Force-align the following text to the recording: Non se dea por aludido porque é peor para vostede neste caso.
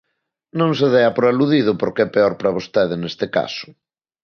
Non 0.59 0.71
se 0.79 0.87
dea 0.95 1.11
por 1.15 1.25
aludido 1.31 1.71
porque 1.81 2.01
é 2.05 2.11
peor 2.15 2.33
para 2.39 2.55
vostede 2.57 2.95
neste 2.97 3.25
caso. 3.37 3.67